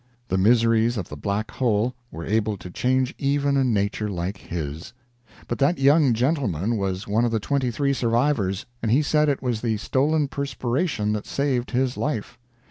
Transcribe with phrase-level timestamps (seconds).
[0.29, 4.93] The miseries of the Black Hole were able to change even a nature like his.
[5.47, 9.43] But that young gentleman was one of the twenty three survivors, and he said it
[9.43, 12.39] was the stolen perspiration that saved his life.